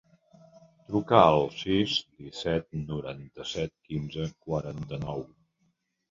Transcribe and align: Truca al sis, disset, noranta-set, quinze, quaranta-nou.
Truca 0.85 1.17
al 1.33 1.43
sis, 1.57 1.97
disset, 2.21 2.65
noranta-set, 2.91 3.75
quinze, 3.89 4.25
quaranta-nou. 4.47 5.23